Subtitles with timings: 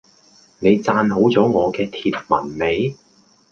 [0.57, 2.95] 你讚好咗我嘅貼文未？